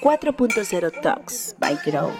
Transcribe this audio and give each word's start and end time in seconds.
4.0 0.00 1.00
Talks 1.02 1.56
by 1.58 1.76
Grow, 1.84 2.12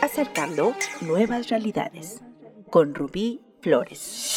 acercando 0.00 0.72
nuevas 1.00 1.48
realidades, 1.48 2.22
con 2.70 2.94
Rubí 2.94 3.40
Flores. 3.60 4.33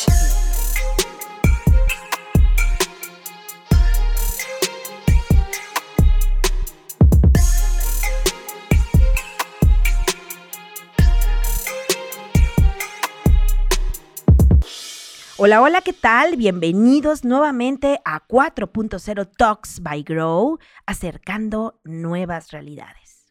Hola, 15.39 15.61
hola, 15.61 15.81
¿qué 15.81 15.93
tal? 15.93 16.35
Bienvenidos 16.35 17.23
nuevamente 17.23 17.99
a 18.05 18.25
4.0 18.27 19.29
Talks 19.37 19.81
by 19.83 20.01
Grow, 20.01 20.57
acercando 20.87 21.79
nuevas 21.83 22.49
realidades. 22.49 23.28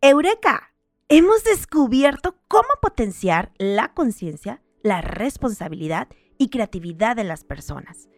Eureka, 0.00 0.74
hemos 1.08 1.44
descubierto 1.44 2.34
cómo 2.48 2.66
potenciar 2.82 3.52
la 3.56 3.94
conciencia, 3.94 4.62
la 4.82 5.00
responsabilidad 5.00 6.08
y 6.38 6.48
creatividad 6.48 7.14
de 7.14 7.22
las 7.22 7.44
personas. 7.44 8.08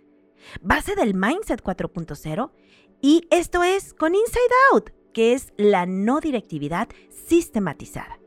Base 0.62 0.95
del 0.95 1.12
Mindset 1.12 1.62
4.0 1.62 2.52
y 3.02 3.28
esto 3.30 3.62
es 3.62 3.92
con 3.92 4.14
Inside 4.14 4.55
Out, 4.73 4.91
que 5.12 5.34
es 5.34 5.52
la 5.59 5.84
no 5.84 6.20
directividad 6.20 6.89
sistematizada. 7.11 8.20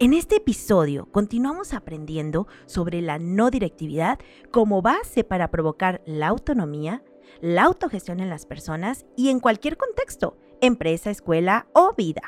En 0.00 0.14
este 0.14 0.36
episodio 0.36 1.10
continuamos 1.10 1.74
aprendiendo 1.74 2.46
sobre 2.66 3.02
la 3.02 3.18
no 3.18 3.50
directividad 3.50 4.20
como 4.52 4.80
base 4.80 5.24
para 5.24 5.50
provocar 5.50 6.02
la 6.06 6.28
autonomía, 6.28 7.02
la 7.40 7.64
autogestión 7.64 8.20
en 8.20 8.30
las 8.30 8.46
personas 8.46 9.06
y 9.16 9.30
en 9.30 9.40
cualquier 9.40 9.76
contexto, 9.76 10.36
empresa, 10.60 11.10
escuela 11.10 11.66
o 11.72 11.94
vida. 11.96 12.22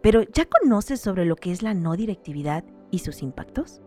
Pero 0.00 0.22
¿ya 0.22 0.46
conoces 0.46 0.98
sobre 0.98 1.26
lo 1.26 1.36
que 1.36 1.52
es 1.52 1.62
la 1.62 1.74
no 1.74 1.94
directividad 1.94 2.64
y 2.90 3.00
sus 3.00 3.20
impactos? 3.20 3.82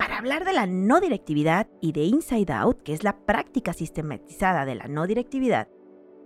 Para 0.00 0.18
hablar 0.18 0.44
de 0.44 0.52
la 0.52 0.66
no 0.66 0.98
directividad 0.98 1.68
y 1.80 1.92
de 1.92 2.06
Inside 2.06 2.52
Out, 2.52 2.82
que 2.82 2.92
es 2.92 3.04
la 3.04 3.24
práctica 3.24 3.72
sistematizada 3.72 4.64
de 4.64 4.74
la 4.74 4.88
no 4.88 5.06
directividad, 5.06 5.68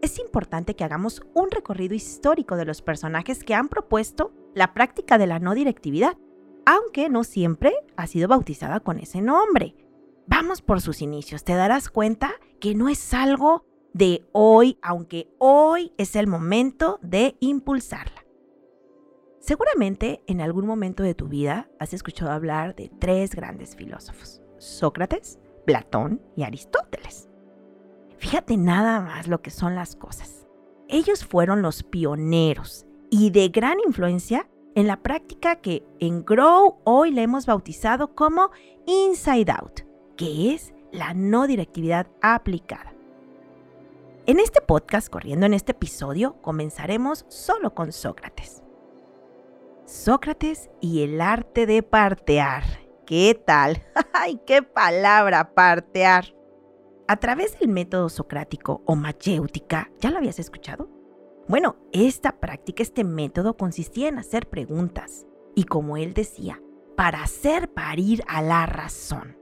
es 0.02 0.18
importante 0.18 0.74
que 0.74 0.84
hagamos 0.84 1.22
un 1.32 1.50
recorrido 1.50 1.94
histórico 1.94 2.56
de 2.56 2.64
los 2.64 2.82
personajes 2.82 3.44
que 3.44 3.54
han 3.54 3.68
propuesto 3.68 4.32
la 4.52 4.74
práctica 4.74 5.16
de 5.16 5.28
la 5.28 5.38
no 5.38 5.54
directividad, 5.54 6.18
aunque 6.66 7.08
no 7.08 7.24
siempre 7.24 7.72
ha 7.96 8.06
sido 8.08 8.28
bautizada 8.28 8.80
con 8.80 8.98
ese 8.98 9.22
nombre. 9.22 9.76
Vamos 10.26 10.60
por 10.60 10.80
sus 10.80 11.02
inicios, 11.02 11.44
te 11.44 11.54
darás 11.54 11.88
cuenta 11.88 12.32
que 12.60 12.74
no 12.74 12.88
es 12.88 13.14
algo 13.14 13.64
de 13.92 14.26
hoy, 14.32 14.76
aunque 14.82 15.28
hoy 15.38 15.92
es 15.96 16.16
el 16.16 16.26
momento 16.26 16.98
de 17.02 17.36
impulsarla. 17.40 18.24
Seguramente 19.38 20.22
en 20.26 20.40
algún 20.40 20.66
momento 20.66 21.02
de 21.04 21.14
tu 21.14 21.28
vida 21.28 21.70
has 21.78 21.94
escuchado 21.94 22.32
hablar 22.32 22.74
de 22.74 22.90
tres 22.98 23.34
grandes 23.34 23.76
filósofos, 23.76 24.40
Sócrates, 24.58 25.38
Platón 25.64 26.20
y 26.36 26.42
Aristóteles. 26.42 27.28
Fíjate 28.22 28.56
nada 28.56 29.00
más 29.00 29.26
lo 29.26 29.42
que 29.42 29.50
son 29.50 29.74
las 29.74 29.96
cosas. 29.96 30.46
Ellos 30.88 31.24
fueron 31.24 31.60
los 31.60 31.82
pioneros 31.82 32.86
y 33.10 33.30
de 33.30 33.48
gran 33.48 33.78
influencia 33.84 34.48
en 34.76 34.86
la 34.86 35.02
práctica 35.02 35.56
que 35.56 35.84
en 35.98 36.24
Grow 36.24 36.78
hoy 36.84 37.10
le 37.10 37.22
hemos 37.22 37.46
bautizado 37.46 38.14
como 38.14 38.52
Inside 38.86 39.50
Out, 39.50 39.80
que 40.16 40.54
es 40.54 40.72
la 40.92 41.14
no 41.14 41.48
directividad 41.48 42.06
aplicada. 42.22 42.94
En 44.26 44.38
este 44.38 44.60
podcast, 44.60 45.08
corriendo 45.08 45.46
en 45.46 45.54
este 45.54 45.72
episodio, 45.72 46.40
comenzaremos 46.42 47.26
solo 47.26 47.74
con 47.74 47.90
Sócrates. 47.90 48.62
Sócrates 49.84 50.70
y 50.80 51.02
el 51.02 51.20
arte 51.20 51.66
de 51.66 51.82
partear. 51.82 52.62
¿Qué 53.04 53.42
tal? 53.44 53.82
¡Ay, 54.12 54.40
qué 54.46 54.62
palabra, 54.62 55.54
partear! 55.54 56.40
A 57.08 57.16
través 57.16 57.58
del 57.58 57.68
método 57.68 58.08
socrático 58.08 58.82
o 58.86 58.94
mayéutica, 58.94 59.90
¿ya 60.00 60.10
lo 60.10 60.18
habías 60.18 60.38
escuchado? 60.38 60.88
Bueno, 61.48 61.76
esta 61.92 62.38
práctica, 62.38 62.82
este 62.82 63.02
método 63.02 63.56
consistía 63.56 64.08
en 64.08 64.18
hacer 64.18 64.48
preguntas 64.48 65.26
y 65.56 65.64
como 65.64 65.96
él 65.96 66.14
decía, 66.14 66.62
para 66.96 67.22
hacer 67.22 67.72
parir 67.72 68.22
a 68.28 68.40
la 68.40 68.66
razón. 68.66 69.36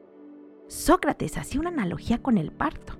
Sócrates 0.68 1.36
hacía 1.36 1.60
una 1.60 1.68
analogía 1.68 2.22
con 2.22 2.38
el 2.38 2.50
parto, 2.50 2.94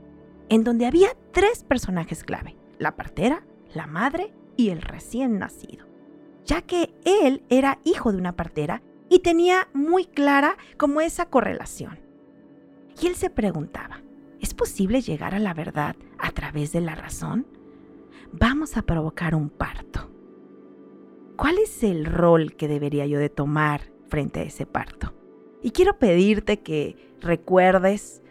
en 0.51 0.65
donde 0.65 0.87
había 0.87 1.17
tres 1.33 1.65
personajes 1.65 2.23
clave, 2.25 2.57
la 2.79 2.97
partera, 2.97 3.47
la 3.73 3.87
madre 3.87 4.35
y 4.57 4.69
el 4.69 4.83
recién 4.83 5.39
nacido, 5.39 5.87
ya 6.45 6.61
que 6.63 6.93
él 7.05 7.43
era 7.49 7.79
hijo 7.85 8.13
de 8.13 8.19
una 8.19 8.37
partera 8.37 8.83
y 9.09 9.21
tenía 9.21 9.69
muy 9.73 10.05
clara 10.05 10.57
como 10.77 11.01
esa 11.01 11.31
correlación. 11.31 11.99
Y 13.01 13.07
él 13.07 13.15
se 13.15 13.31
preguntaba, 13.31 14.03
¿es 14.41 14.55
posible 14.55 15.01
llegar 15.01 15.35
a 15.35 15.39
la 15.39 15.55
verdad 15.55 15.97
a 16.19 16.33
través 16.33 16.73
de 16.73 16.81
la 16.81 16.95
razón? 16.95 17.47
vamos 18.33 18.77
a 18.77 18.83
provocar 18.83 19.35
un 19.35 19.49
parto. 19.51 20.09
¿Cuál 21.37 21.59
es 21.59 21.83
el 21.83 22.05
rol 22.05 22.55
que 22.55 22.69
debería 22.69 23.07
yo 23.07 23.19
de 23.19 23.31
tomar 23.31 23.83
frente 24.09 24.41
a 24.41 24.45
ese 24.45 24.67
parto? 24.67 25.15
Y 25.63 25.71
quiero 25.71 25.99
pedirte 25.99 26.61
que 26.61 26.97
recuerdes 27.21 28.23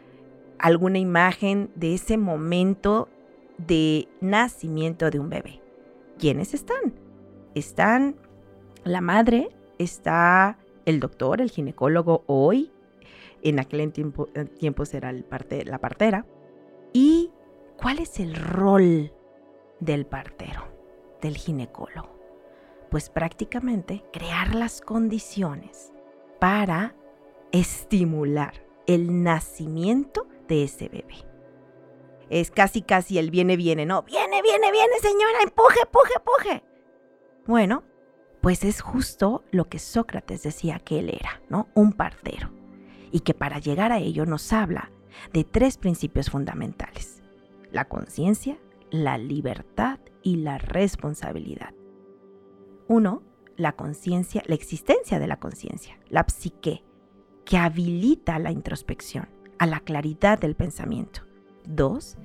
alguna 0.58 1.00
imagen 1.00 1.72
de 1.76 1.96
ese 1.96 2.18
momento 2.18 3.10
de 3.58 4.08
nacimiento 4.22 5.10
de 5.10 5.20
un 5.20 5.30
bebé. 5.30 5.62
¿Quiénes 6.18 6.54
están? 6.54 6.94
Están 7.56 8.16
la 8.84 9.02
madre, 9.02 9.50
está 9.80 10.58
el 10.86 11.00
doctor, 11.00 11.42
el 11.42 11.50
ginecólogo 11.50 12.24
hoy, 12.28 12.72
en 13.44 13.60
aquel 13.60 13.92
tiempo, 13.92 14.28
tiempo 14.58 14.86
será 14.86 15.10
el 15.10 15.24
parte, 15.24 15.66
la 15.66 15.80
partera. 15.80 16.26
¿Y 16.94 17.32
cuál 17.78 18.00
es 18.00 18.20
el 18.20 18.36
rol 18.36 19.12
del 19.80 20.06
partero, 20.06 20.68
del 21.22 21.38
ginecólogo. 21.38 22.18
Pues 22.90 23.10
prácticamente 23.10 24.04
crear 24.12 24.56
las 24.56 24.82
condiciones 24.82 25.94
para 26.40 26.96
estimular 27.52 28.66
el 28.88 29.24
nacimiento 29.24 30.28
de 30.48 30.64
ese 30.64 30.90
bebé. 30.90 31.26
Es 32.30 32.52
casi 32.52 32.82
casi 32.82 33.18
el 33.18 33.32
viene, 33.32 33.58
viene, 33.58 33.86
no, 33.86 34.04
viene, 34.04 34.42
viene, 34.42 34.72
viene 34.72 35.00
señora, 35.02 35.40
empuje, 35.44 35.80
empuje, 35.82 36.14
empuje. 36.16 36.64
Bueno, 37.46 37.84
pues 38.42 38.64
es 38.64 38.82
justo 38.82 39.44
lo 39.52 39.66
que 39.66 39.80
Sócrates 39.80 40.44
decía 40.44 40.80
que 40.80 41.00
él 41.00 41.10
era, 41.10 41.42
¿no? 41.50 41.70
Un 41.74 41.94
partero. 41.94 42.52
Y 43.12 43.22
que 43.22 43.34
para 43.34 43.60
llegar 43.60 43.92
a 43.92 44.00
ello 44.00 44.26
nos 44.26 44.54
habla 44.54 44.92
de 45.34 45.44
tres 45.44 45.78
principios 45.78 46.30
fundamentales. 46.30 47.22
La 47.72 47.86
conciencia, 47.86 48.58
la 48.92 49.18
libertad 49.18 50.00
y 50.24 50.38
la 50.38 50.58
responsabilidad. 50.58 51.74
Uno, 52.88 53.24
la 53.58 53.74
conciencia, 53.74 54.42
la 54.48 54.56
existencia 54.56 55.20
de 55.20 55.28
la 55.28 55.40
conciencia, 55.40 56.00
la 56.10 56.26
psique, 56.28 56.84
que 57.46 57.58
habilita 57.58 58.40
la 58.40 58.52
introspección, 58.52 59.28
a 59.58 59.66
la 59.66 59.82
claridad 59.82 60.40
del 60.40 60.56
pensamiento. 60.56 61.22
Dos, 61.66 62.18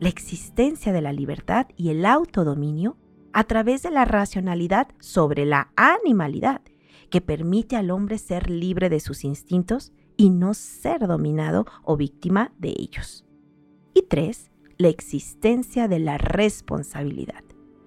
la 0.00 0.08
existencia 0.08 0.92
de 0.92 1.02
la 1.02 1.12
libertad 1.12 1.66
y 1.76 1.90
el 1.90 2.06
autodominio 2.06 2.96
a 3.32 3.44
través 3.44 3.82
de 3.82 3.90
la 3.90 4.04
racionalidad 4.04 4.88
sobre 4.98 5.44
la 5.44 5.70
animalidad, 5.76 6.62
que 7.10 7.20
permite 7.20 7.76
al 7.76 7.90
hombre 7.90 8.18
ser 8.18 8.50
libre 8.50 8.88
de 8.88 9.00
sus 9.00 9.24
instintos 9.24 9.92
y 10.18 10.30
no 10.30 10.52
ser 10.52 11.06
dominado 11.06 11.64
o 11.84 11.96
víctima 11.96 12.52
de 12.58 12.74
ellos. 12.76 13.24
Y 13.94 14.02
tres, 14.02 14.50
la 14.76 14.88
existencia 14.88 15.88
de 15.88 16.00
la 16.00 16.18
responsabilidad, 16.18 17.44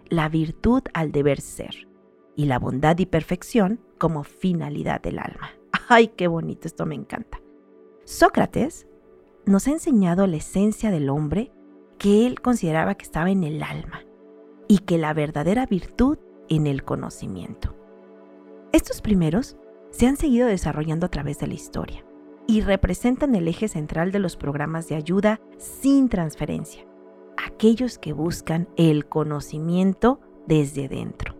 la 0.10 0.30
virtud 0.30 0.82
al 0.94 1.12
deber 1.12 1.42
ser 1.42 1.88
y 2.36 2.46
la 2.46 2.58
bondad 2.58 2.98
y 2.98 3.06
perfección 3.06 3.82
como 4.00 4.24
finalidad 4.24 5.02
del 5.02 5.20
alma. 5.20 5.52
¡Ay, 5.90 6.08
qué 6.08 6.28
bonito! 6.28 6.68
Esto 6.68 6.86
me 6.86 6.96
encanta. 6.96 7.40
Sócrates 8.06 8.88
nos 9.46 9.68
ha 9.68 9.72
enseñado 9.72 10.26
la 10.26 10.38
esencia 10.38 10.90
del 10.90 11.10
hombre 11.10 11.52
que 12.00 12.26
él 12.26 12.42
consideraba 12.42 12.96
que 12.96 13.04
estaba 13.04 13.30
en 13.30 13.44
el 13.44 13.62
alma 13.62 14.06
y 14.70 14.80
que 14.80 14.98
la 14.98 15.14
verdadera 15.14 15.66
virtud 15.66 16.18
en 16.48 16.66
el 16.66 16.84
conocimiento. 16.84 17.76
Estos 18.72 19.02
primeros 19.02 19.58
se 19.90 20.08
han 20.08 20.16
seguido 20.16 20.48
desarrollando 20.48 21.06
a 21.06 21.10
través 21.10 21.38
de 21.40 21.48
la 21.48 21.56
historia 21.56 22.06
y 22.52 22.60
representan 22.60 23.34
el 23.34 23.48
eje 23.48 23.70
central 23.70 24.12
de 24.12 24.20
los 24.20 24.36
programas 24.36 24.90
de 24.90 24.96
ayuda 24.96 25.40
sin 25.58 26.10
transferencia, 26.10 26.86
aquellos 27.38 27.98
que 27.98 28.12
buscan 28.12 28.68
el 28.76 29.08
conocimiento 29.08 30.20
desde 30.48 30.90
dentro. 30.90 31.38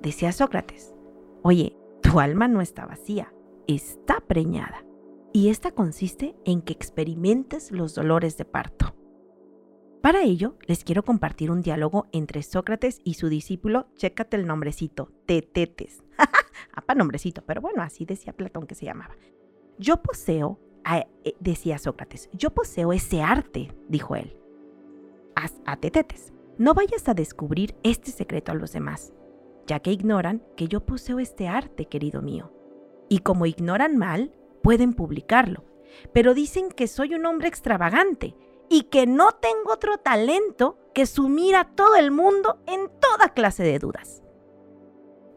Decía 0.00 0.32
Sócrates, 0.32 0.94
oye, 1.42 1.76
tu 2.00 2.18
alma 2.18 2.48
no 2.48 2.62
está 2.62 2.86
vacía, 2.86 3.34
está 3.66 4.20
preñada. 4.26 4.86
Y 5.34 5.50
esta 5.50 5.70
consiste 5.72 6.34
en 6.46 6.62
que 6.62 6.72
experimentes 6.72 7.70
los 7.70 7.94
dolores 7.94 8.38
de 8.38 8.46
parto. 8.46 8.96
Para 10.00 10.22
ello, 10.22 10.56
les 10.66 10.82
quiero 10.82 11.04
compartir 11.04 11.50
un 11.50 11.60
diálogo 11.60 12.06
entre 12.12 12.42
Sócrates 12.42 13.00
y 13.04 13.14
su 13.14 13.28
discípulo, 13.28 13.88
chécate 13.96 14.38
el 14.38 14.46
nombrecito, 14.46 15.12
Tetetes. 15.26 16.02
Apa 16.72 16.94
nombrecito, 16.94 17.42
pero 17.44 17.60
bueno, 17.60 17.82
así 17.82 18.06
decía 18.06 18.32
Platón 18.32 18.66
que 18.66 18.74
se 18.74 18.86
llamaba. 18.86 19.14
Yo 19.78 20.02
poseo, 20.02 20.58
eh, 21.24 21.34
decía 21.40 21.78
Sócrates, 21.78 22.30
yo 22.32 22.50
poseo 22.50 22.92
ese 22.92 23.22
arte, 23.22 23.74
dijo 23.88 24.16
él. 24.16 24.36
A 25.66 25.76
Tetetes, 25.76 26.32
no 26.56 26.72
vayas 26.72 27.08
a 27.08 27.14
descubrir 27.14 27.76
este 27.82 28.10
secreto 28.10 28.52
a 28.52 28.54
los 28.54 28.72
demás, 28.72 29.12
ya 29.66 29.80
que 29.80 29.92
ignoran 29.92 30.42
que 30.56 30.66
yo 30.66 30.86
poseo 30.86 31.18
este 31.18 31.46
arte, 31.46 31.86
querido 31.86 32.22
mío. 32.22 32.50
Y 33.10 33.18
como 33.18 33.44
ignoran 33.44 33.98
mal, 33.98 34.32
pueden 34.62 34.94
publicarlo, 34.94 35.64
pero 36.12 36.32
dicen 36.32 36.70
que 36.70 36.86
soy 36.86 37.14
un 37.14 37.26
hombre 37.26 37.48
extravagante 37.48 38.34
y 38.70 38.84
que 38.84 39.06
no 39.06 39.32
tengo 39.32 39.72
otro 39.72 39.98
talento 39.98 40.78
que 40.94 41.04
sumir 41.04 41.54
a 41.54 41.74
todo 41.74 41.96
el 41.96 42.10
mundo 42.10 42.58
en 42.66 42.88
toda 43.00 43.34
clase 43.34 43.62
de 43.62 43.78
dudas. 43.78 44.22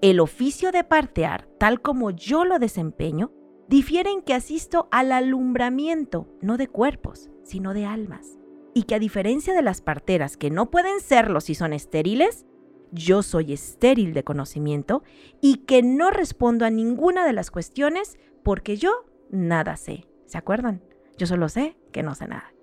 El 0.01 0.21
oficio 0.21 0.71
de 0.71 0.85
partear, 0.85 1.47
tal 1.57 1.81
como 1.81 2.11
yo 2.11 2.45
lo 2.45 2.57
desempeño, 2.57 3.33
difiere 3.69 4.09
en 4.09 4.21
que 4.21 4.33
asisto 4.33 4.87
al 4.91 5.11
alumbramiento, 5.11 6.27
no 6.41 6.57
de 6.57 6.67
cuerpos, 6.67 7.29
sino 7.43 7.73
de 7.73 7.85
almas. 7.85 8.39
Y 8.73 8.83
que 8.83 8.95
a 8.95 8.99
diferencia 8.99 9.53
de 9.53 9.61
las 9.61 9.81
parteras 9.81 10.37
que 10.37 10.49
no 10.49 10.69
pueden 10.69 10.99
serlo 10.99 11.39
si 11.39 11.55
son 11.55 11.73
estériles, 11.73 12.45
yo 12.91 13.21
soy 13.21 13.53
estéril 13.53 14.13
de 14.13 14.23
conocimiento 14.23 15.03
y 15.41 15.57
que 15.57 15.83
no 15.83 16.09
respondo 16.09 16.65
a 16.65 16.71
ninguna 16.71 17.25
de 17.25 17.33
las 17.33 17.51
cuestiones 17.51 18.17
porque 18.43 18.77
yo 18.77 19.05
nada 19.29 19.77
sé. 19.77 20.07
¿Se 20.25 20.37
acuerdan? 20.37 20.81
Yo 21.17 21.27
solo 21.27 21.49
sé 21.49 21.77
que 21.91 22.03
no 22.03 22.15
sé 22.15 22.27
nada. 22.27 22.53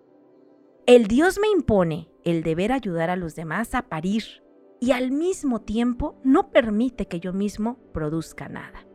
El 0.86 1.06
Dios 1.06 1.38
me 1.40 1.48
impone 1.48 2.08
el 2.24 2.42
deber 2.42 2.72
ayudar 2.72 3.10
a 3.10 3.16
los 3.16 3.34
demás 3.36 3.74
a 3.74 3.82
parir 3.82 4.24
y 4.80 4.92
al 4.92 5.10
mismo 5.10 5.60
tiempo 5.60 6.16
no 6.24 6.50
permite 6.50 7.06
que 7.06 7.20
yo 7.20 7.32
mismo 7.32 7.78
produzca 7.92 8.48
nada. 8.48 8.86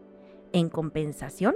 En 0.53 0.69
compensación, 0.69 1.55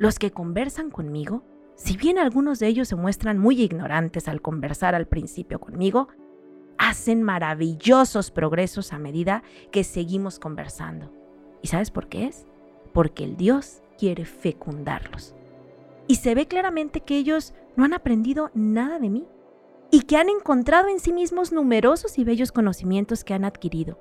los 0.00 0.18
que 0.18 0.30
conversan 0.30 0.90
conmigo, 0.90 1.44
si 1.74 1.94
bien 1.98 2.18
algunos 2.18 2.58
de 2.58 2.68
ellos 2.68 2.88
se 2.88 2.96
muestran 2.96 3.36
muy 3.36 3.60
ignorantes 3.60 4.28
al 4.28 4.40
conversar 4.40 4.94
al 4.94 5.06
principio 5.06 5.60
conmigo, 5.60 6.08
hacen 6.78 7.22
maravillosos 7.22 8.30
progresos 8.30 8.94
a 8.94 8.98
medida 8.98 9.42
que 9.70 9.84
seguimos 9.84 10.38
conversando. 10.38 11.12
¿Y 11.60 11.68
sabes 11.68 11.90
por 11.90 12.08
qué 12.08 12.24
es? 12.24 12.46
Porque 12.94 13.24
el 13.24 13.36
Dios 13.36 13.82
quiere 13.98 14.24
fecundarlos. 14.24 15.34
Y 16.06 16.14
se 16.14 16.34
ve 16.34 16.46
claramente 16.48 17.02
que 17.02 17.18
ellos 17.18 17.52
no 17.76 17.84
han 17.84 17.92
aprendido 17.92 18.50
nada 18.54 18.98
de 19.00 19.10
mí 19.10 19.28
y 19.90 20.04
que 20.04 20.16
han 20.16 20.30
encontrado 20.30 20.88
en 20.88 20.98
sí 20.98 21.12
mismos 21.12 21.52
numerosos 21.52 22.18
y 22.18 22.24
bellos 22.24 22.52
conocimientos 22.52 23.22
que 23.22 23.34
han 23.34 23.44
adquirido, 23.44 23.98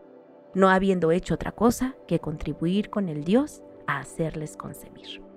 no 0.54 0.70
habiendo 0.70 1.12
hecho 1.12 1.34
otra 1.34 1.52
cosa 1.52 1.98
que 2.08 2.20
contribuir 2.20 2.90
con 2.90 3.10
el 3.10 3.26
Dios 3.26 3.64
a 3.86 4.00
hacerles 4.00 4.56
concebir. 4.56 5.29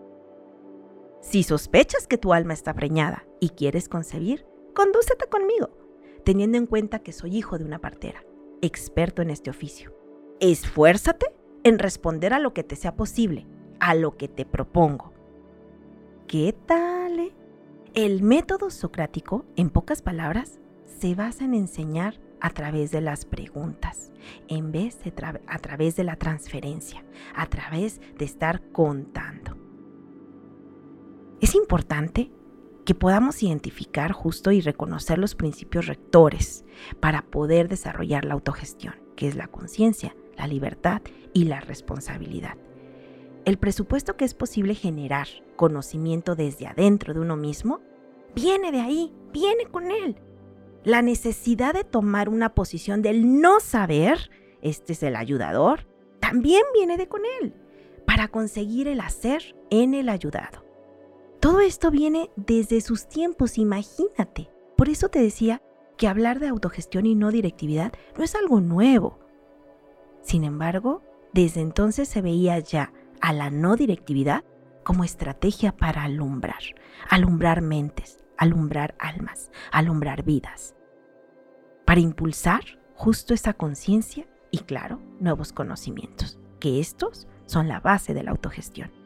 Si 1.22 1.44
sospechas 1.44 2.08
que 2.08 2.19
tu 2.19 2.34
alma 2.34 2.52
está 2.52 2.74
preñada 2.74 3.24
y 3.38 3.50
quieres 3.50 3.88
concebir, 3.88 4.44
condúcete 4.74 5.28
conmigo, 5.28 5.70
teniendo 6.24 6.58
en 6.58 6.66
cuenta 6.66 6.98
que 6.98 7.12
soy 7.12 7.36
hijo 7.36 7.58
de 7.58 7.64
una 7.64 7.78
partera, 7.78 8.24
experto 8.60 9.22
en 9.22 9.30
este 9.30 9.48
oficio. 9.48 9.94
Esfuérzate 10.40 11.26
en 11.62 11.78
responder 11.78 12.34
a 12.34 12.40
lo 12.40 12.52
que 12.52 12.64
te 12.64 12.74
sea 12.74 12.96
posible, 12.96 13.46
a 13.78 13.94
lo 13.94 14.16
que 14.16 14.26
te 14.26 14.44
propongo. 14.44 15.12
¿Qué 16.26 16.56
tal? 16.66 17.20
Eh? 17.20 17.32
El 17.94 18.22
método 18.22 18.70
socrático, 18.70 19.44
en 19.54 19.70
pocas 19.70 20.02
palabras, 20.02 20.58
se 20.86 21.14
basa 21.14 21.44
en 21.44 21.54
enseñar 21.54 22.20
a 22.40 22.50
través 22.50 22.90
de 22.90 23.00
las 23.00 23.26
preguntas, 23.26 24.10
en 24.48 24.72
vez 24.72 24.98
de 25.04 25.12
a 25.46 25.58
través 25.58 25.94
de 25.94 26.02
la 26.02 26.16
transferencia, 26.16 27.04
a 27.36 27.46
través 27.46 28.00
de 28.18 28.25
estar 28.25 28.60
contando. 28.72 29.41
Es 31.42 31.56
importante 31.56 32.30
que 32.84 32.94
podamos 32.94 33.42
identificar 33.42 34.12
justo 34.12 34.52
y 34.52 34.60
reconocer 34.60 35.18
los 35.18 35.34
principios 35.34 35.86
rectores 35.86 36.64
para 37.00 37.22
poder 37.22 37.68
desarrollar 37.68 38.24
la 38.24 38.34
autogestión, 38.34 38.94
que 39.16 39.26
es 39.26 39.34
la 39.34 39.48
conciencia, 39.48 40.14
la 40.38 40.46
libertad 40.46 41.02
y 41.34 41.46
la 41.46 41.58
responsabilidad. 41.58 42.56
El 43.44 43.58
presupuesto 43.58 44.16
que 44.16 44.24
es 44.24 44.34
posible 44.34 44.76
generar 44.76 45.26
conocimiento 45.56 46.36
desde 46.36 46.68
adentro 46.68 47.12
de 47.12 47.18
uno 47.18 47.36
mismo 47.36 47.80
viene 48.36 48.70
de 48.70 48.80
ahí, 48.80 49.12
viene 49.32 49.66
con 49.66 49.90
él. 49.90 50.20
La 50.84 51.02
necesidad 51.02 51.74
de 51.74 51.82
tomar 51.82 52.28
una 52.28 52.54
posición 52.54 53.02
del 53.02 53.40
no 53.40 53.58
saber, 53.58 54.30
este 54.60 54.92
es 54.92 55.02
el 55.02 55.16
ayudador, 55.16 55.88
también 56.20 56.62
viene 56.72 56.96
de 56.96 57.08
con 57.08 57.22
él, 57.40 57.52
para 58.06 58.28
conseguir 58.28 58.86
el 58.86 59.00
hacer 59.00 59.56
en 59.70 59.94
el 59.94 60.08
ayudado. 60.08 60.71
Todo 61.42 61.58
esto 61.58 61.90
viene 61.90 62.30
desde 62.36 62.80
sus 62.80 63.08
tiempos, 63.08 63.58
imagínate. 63.58 64.48
Por 64.76 64.88
eso 64.88 65.08
te 65.08 65.20
decía 65.20 65.60
que 65.98 66.06
hablar 66.06 66.38
de 66.38 66.46
autogestión 66.46 67.04
y 67.04 67.16
no 67.16 67.32
directividad 67.32 67.92
no 68.16 68.22
es 68.22 68.36
algo 68.36 68.60
nuevo. 68.60 69.18
Sin 70.22 70.44
embargo, 70.44 71.02
desde 71.32 71.60
entonces 71.60 72.08
se 72.08 72.22
veía 72.22 72.60
ya 72.60 72.92
a 73.20 73.32
la 73.32 73.50
no 73.50 73.74
directividad 73.74 74.44
como 74.84 75.02
estrategia 75.02 75.76
para 75.76 76.04
alumbrar, 76.04 76.62
alumbrar 77.10 77.60
mentes, 77.60 78.22
alumbrar 78.38 78.94
almas, 79.00 79.50
alumbrar 79.72 80.22
vidas, 80.22 80.76
para 81.84 81.98
impulsar 81.98 82.62
justo 82.94 83.34
esa 83.34 83.52
conciencia 83.52 84.28
y 84.52 84.58
claro, 84.58 85.00
nuevos 85.18 85.52
conocimientos, 85.52 86.38
que 86.60 86.78
estos 86.78 87.26
son 87.46 87.66
la 87.66 87.80
base 87.80 88.14
de 88.14 88.22
la 88.22 88.30
autogestión. 88.30 89.01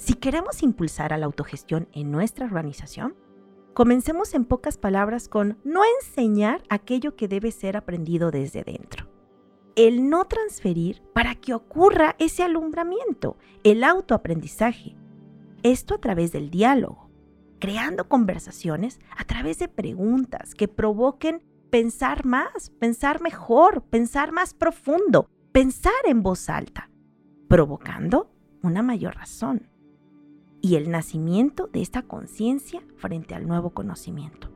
Si 0.00 0.14
queremos 0.14 0.62
impulsar 0.62 1.12
a 1.12 1.18
la 1.18 1.26
autogestión 1.26 1.86
en 1.92 2.10
nuestra 2.10 2.46
organización, 2.46 3.16
comencemos 3.74 4.32
en 4.32 4.46
pocas 4.46 4.78
palabras 4.78 5.28
con 5.28 5.58
no 5.62 5.82
enseñar 6.00 6.62
aquello 6.70 7.16
que 7.16 7.28
debe 7.28 7.52
ser 7.52 7.76
aprendido 7.76 8.30
desde 8.30 8.64
dentro 8.64 9.10
el 9.76 10.08
no 10.08 10.24
transferir 10.24 11.00
para 11.14 11.34
que 11.36 11.54
ocurra 11.54 12.16
ese 12.18 12.42
alumbramiento, 12.42 13.36
el 13.62 13.84
autoaprendizaje. 13.84 14.96
Esto 15.62 15.94
a 15.94 16.00
través 16.00 16.32
del 16.32 16.50
diálogo, 16.50 17.08
creando 17.60 18.08
conversaciones 18.08 18.98
a 19.16 19.24
través 19.24 19.58
de 19.58 19.68
preguntas 19.68 20.54
que 20.54 20.66
provoquen 20.66 21.42
pensar 21.70 22.26
más, 22.26 22.70
pensar 22.80 23.22
mejor, 23.22 23.84
pensar 23.84 24.32
más 24.32 24.54
profundo, 24.54 25.30
pensar 25.52 25.92
en 26.04 26.22
voz 26.22 26.50
alta, 26.50 26.90
provocando 27.48 28.34
una 28.62 28.82
mayor 28.82 29.14
razón 29.14 29.70
y 30.60 30.76
el 30.76 30.90
nacimiento 30.90 31.68
de 31.68 31.82
esta 31.82 32.02
conciencia 32.02 32.82
frente 32.96 33.34
al 33.34 33.46
nuevo 33.46 33.70
conocimiento. 33.70 34.50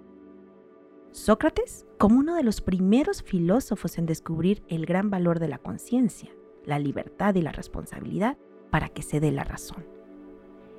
Sócrates 1.12 1.86
como 1.98 2.18
uno 2.18 2.34
de 2.34 2.42
los 2.42 2.60
primeros 2.60 3.22
filósofos 3.22 3.98
en 3.98 4.06
descubrir 4.06 4.64
el 4.68 4.84
gran 4.84 5.10
valor 5.10 5.38
de 5.38 5.48
la 5.48 5.58
conciencia, 5.58 6.30
la 6.64 6.78
libertad 6.78 7.34
y 7.36 7.42
la 7.42 7.52
responsabilidad 7.52 8.36
para 8.70 8.88
que 8.88 9.02
se 9.02 9.20
dé 9.20 9.30
la 9.30 9.44
razón. 9.44 9.86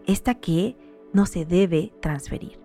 Esta 0.05 0.36
que 0.36 0.77
no 1.13 1.25
se 1.25 1.46
debe 1.46 1.94
transferir. 2.01 2.60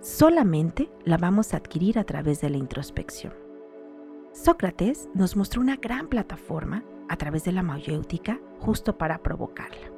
Solamente 0.00 0.90
la 1.04 1.16
vamos 1.16 1.54
a 1.54 1.58
adquirir 1.58 1.98
a 1.98 2.04
través 2.04 2.40
de 2.40 2.50
la 2.50 2.58
introspección. 2.58 3.32
Sócrates 4.32 5.08
nos 5.14 5.36
mostró 5.36 5.60
una 5.60 5.76
gran 5.76 6.08
plataforma 6.08 6.84
a 7.08 7.16
través 7.16 7.44
de 7.44 7.52
la 7.52 7.62
mayéutica 7.62 8.40
justo 8.58 8.98
para 8.98 9.22
provocarla. 9.22 9.91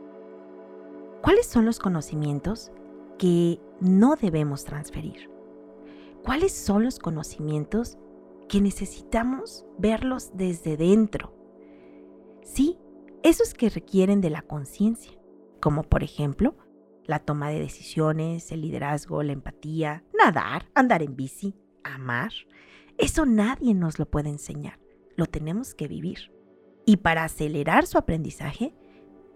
¿Cuáles 1.25 1.47
son 1.47 1.65
los 1.65 1.79
conocimientos 1.79 2.71
que 3.19 3.59
no 3.81 4.15
debemos 4.15 4.67
transferir? 4.67 5.31
¿Cuáles 6.23 6.53
son 6.53 6.85
los 6.85 6.99
conocimientos 6.99 7.97
que 8.47 8.61
necesitamos 8.61 9.65
verlos 9.79 10.33
desde 10.35 10.77
dentro? 10.77 11.35
Sí, 12.43 12.79
esos 13.23 13.55
que 13.55 13.71
requieren 13.71 14.21
de 14.21 14.29
la 14.29 14.43
conciencia, 14.43 15.19
como 15.63 15.85
por 15.85 16.03
ejemplo 16.03 16.59
la 17.07 17.21
toma 17.21 17.49
de 17.49 17.59
decisiones, 17.59 18.53
el 18.53 18.61
liderazgo, 18.61 19.23
la 19.23 19.33
empatía, 19.33 20.05
nadar, 20.13 20.69
andar 20.75 21.03
en 21.03 21.17
bici, 21.17 21.55
amar. 21.85 22.33
Eso 22.99 23.25
nadie 23.25 23.73
nos 23.73 23.99
lo 23.99 24.11
puede 24.11 24.29
enseñar, 24.29 24.79
lo 25.17 25.25
tenemos 25.25 25.73
que 25.73 25.89
vivir. 25.89 26.35
Y 26.85 26.99
para 26.99 27.25
acelerar 27.25 27.87
su 27.87 27.97
aprendizaje, 27.97 28.75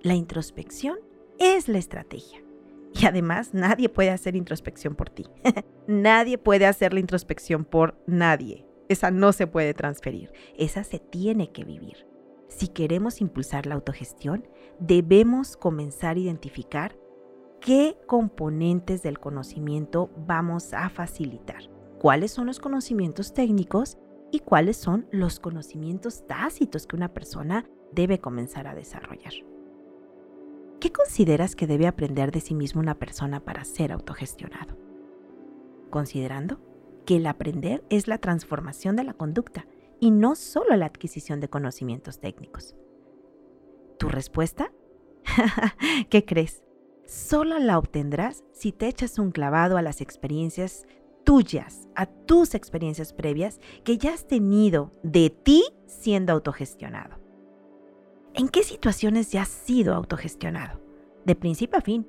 la 0.02 0.14
introspección 0.14 1.07
es 1.38 1.68
la 1.68 1.78
estrategia. 1.78 2.42
Y 2.92 3.06
además 3.06 3.54
nadie 3.54 3.88
puede 3.88 4.10
hacer 4.10 4.34
introspección 4.36 4.94
por 4.94 5.10
ti. 5.10 5.26
nadie 5.86 6.38
puede 6.38 6.66
hacer 6.66 6.92
la 6.92 7.00
introspección 7.00 7.64
por 7.64 7.96
nadie. 8.06 8.66
Esa 8.88 9.10
no 9.10 9.32
se 9.32 9.46
puede 9.46 9.74
transferir. 9.74 10.32
Esa 10.56 10.84
se 10.84 10.98
tiene 10.98 11.52
que 11.52 11.64
vivir. 11.64 12.06
Si 12.48 12.68
queremos 12.68 13.20
impulsar 13.20 13.66
la 13.66 13.74
autogestión, 13.74 14.48
debemos 14.80 15.56
comenzar 15.56 16.16
a 16.16 16.20
identificar 16.20 16.96
qué 17.60 17.96
componentes 18.06 19.02
del 19.02 19.18
conocimiento 19.18 20.10
vamos 20.26 20.72
a 20.72 20.88
facilitar. 20.88 21.70
cuáles 21.98 22.30
son 22.30 22.46
los 22.46 22.60
conocimientos 22.60 23.34
técnicos 23.34 23.98
y 24.30 24.38
cuáles 24.38 24.76
son 24.76 25.08
los 25.10 25.40
conocimientos 25.40 26.24
tácitos 26.28 26.86
que 26.86 26.94
una 26.94 27.12
persona 27.12 27.64
debe 27.92 28.20
comenzar 28.20 28.68
a 28.68 28.74
desarrollar. 28.76 29.32
¿Qué 30.80 30.92
consideras 30.92 31.56
que 31.56 31.66
debe 31.66 31.88
aprender 31.88 32.30
de 32.30 32.40
sí 32.40 32.54
mismo 32.54 32.80
una 32.80 32.94
persona 32.94 33.40
para 33.40 33.64
ser 33.64 33.90
autogestionado? 33.90 34.76
Considerando 35.90 36.60
que 37.04 37.16
el 37.16 37.26
aprender 37.26 37.82
es 37.90 38.06
la 38.06 38.18
transformación 38.18 38.94
de 38.94 39.02
la 39.02 39.14
conducta 39.14 39.66
y 39.98 40.12
no 40.12 40.36
solo 40.36 40.76
la 40.76 40.86
adquisición 40.86 41.40
de 41.40 41.48
conocimientos 41.48 42.20
técnicos. 42.20 42.76
¿Tu 43.98 44.08
respuesta? 44.08 44.72
¿Qué 46.10 46.24
crees? 46.24 46.62
Solo 47.06 47.58
la 47.58 47.78
obtendrás 47.78 48.44
si 48.52 48.70
te 48.70 48.86
echas 48.86 49.18
un 49.18 49.32
clavado 49.32 49.78
a 49.78 49.82
las 49.82 50.00
experiencias 50.00 50.86
tuyas, 51.24 51.88
a 51.96 52.06
tus 52.06 52.54
experiencias 52.54 53.12
previas 53.12 53.58
que 53.82 53.98
ya 53.98 54.14
has 54.14 54.28
tenido 54.28 54.92
de 55.02 55.30
ti 55.30 55.64
siendo 55.86 56.32
autogestionado. 56.32 57.18
¿En 58.38 58.48
qué 58.48 58.62
situaciones 58.62 59.32
ya 59.32 59.42
has 59.42 59.48
sido 59.48 59.96
autogestionado? 59.96 60.78
De 61.24 61.34
principio 61.34 61.76
a 61.76 61.82
fin. 61.82 62.06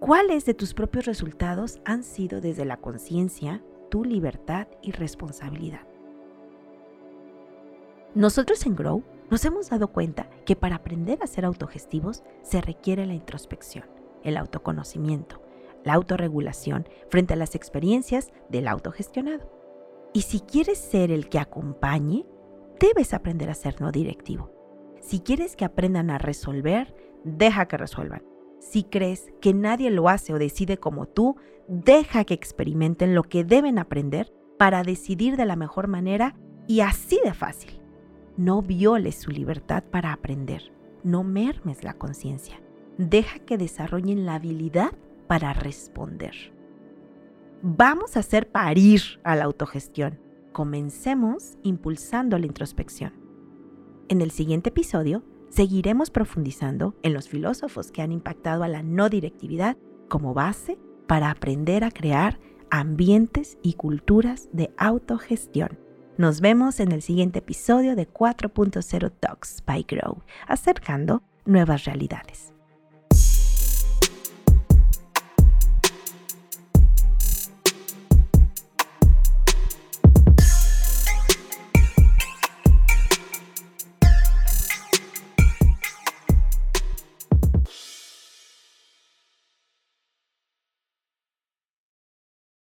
¿Cuáles 0.00 0.44
de 0.44 0.54
tus 0.54 0.74
propios 0.74 1.04
resultados 1.04 1.78
han 1.84 2.02
sido 2.02 2.40
desde 2.40 2.64
la 2.64 2.78
conciencia, 2.78 3.62
tu 3.92 4.02
libertad 4.02 4.66
y 4.82 4.90
responsabilidad? 4.90 5.86
Nosotros 8.16 8.66
en 8.66 8.74
Grow 8.74 9.04
nos 9.30 9.44
hemos 9.44 9.70
dado 9.70 9.92
cuenta 9.92 10.28
que 10.44 10.56
para 10.56 10.74
aprender 10.74 11.22
a 11.22 11.28
ser 11.28 11.44
autogestivos 11.44 12.24
se 12.42 12.60
requiere 12.60 13.06
la 13.06 13.14
introspección, 13.14 13.84
el 14.24 14.36
autoconocimiento, 14.36 15.40
la 15.84 15.94
autorregulación 15.94 16.88
frente 17.08 17.34
a 17.34 17.36
las 17.36 17.54
experiencias 17.54 18.32
del 18.48 18.66
autogestionado. 18.66 19.48
Y 20.12 20.22
si 20.22 20.40
quieres 20.40 20.78
ser 20.78 21.12
el 21.12 21.28
que 21.28 21.38
acompañe, 21.38 22.26
debes 22.80 23.14
aprender 23.14 23.48
a 23.48 23.54
ser 23.54 23.80
no 23.80 23.92
directivo. 23.92 24.59
Si 25.00 25.20
quieres 25.20 25.56
que 25.56 25.64
aprendan 25.64 26.10
a 26.10 26.18
resolver, 26.18 26.94
deja 27.24 27.66
que 27.66 27.76
resuelvan. 27.76 28.22
Si 28.58 28.84
crees 28.84 29.32
que 29.40 29.54
nadie 29.54 29.90
lo 29.90 30.08
hace 30.08 30.34
o 30.34 30.38
decide 30.38 30.78
como 30.78 31.06
tú, 31.06 31.36
deja 31.68 32.24
que 32.24 32.34
experimenten 32.34 33.14
lo 33.14 33.22
que 33.22 33.44
deben 33.44 33.78
aprender 33.78 34.32
para 34.58 34.82
decidir 34.82 35.36
de 35.36 35.46
la 35.46 35.56
mejor 35.56 35.88
manera 35.88 36.36
y 36.66 36.80
así 36.80 37.18
de 37.24 37.32
fácil. 37.32 37.80
No 38.36 38.62
violes 38.62 39.16
su 39.16 39.30
libertad 39.30 39.82
para 39.90 40.12
aprender. 40.12 40.72
No 41.02 41.24
mermes 41.24 41.82
la 41.82 41.94
conciencia. 41.94 42.60
Deja 42.98 43.38
que 43.38 43.56
desarrollen 43.56 44.26
la 44.26 44.34
habilidad 44.34 44.92
para 45.26 45.52
responder. 45.52 46.34
Vamos 47.62 48.16
a 48.16 48.20
hacer 48.20 48.50
parir 48.50 49.02
a 49.24 49.36
la 49.36 49.44
autogestión. 49.44 50.18
Comencemos 50.52 51.56
impulsando 51.62 52.38
la 52.38 52.46
introspección. 52.46 53.19
En 54.10 54.22
el 54.22 54.32
siguiente 54.32 54.70
episodio 54.70 55.22
seguiremos 55.50 56.10
profundizando 56.10 56.96
en 57.04 57.14
los 57.14 57.28
filósofos 57.28 57.92
que 57.92 58.02
han 58.02 58.10
impactado 58.10 58.64
a 58.64 58.68
la 58.68 58.82
no 58.82 59.08
directividad 59.08 59.76
como 60.08 60.34
base 60.34 60.80
para 61.06 61.30
aprender 61.30 61.84
a 61.84 61.92
crear 61.92 62.40
ambientes 62.72 63.56
y 63.62 63.74
culturas 63.74 64.48
de 64.52 64.74
autogestión. 64.76 65.78
Nos 66.18 66.40
vemos 66.40 66.80
en 66.80 66.90
el 66.90 67.02
siguiente 67.02 67.38
episodio 67.38 67.94
de 67.94 68.08
4.0 68.12 69.12
Talks 69.20 69.62
by 69.64 69.86
Grow, 69.88 70.24
acercando 70.48 71.22
nuevas 71.44 71.84
realidades. 71.84 72.52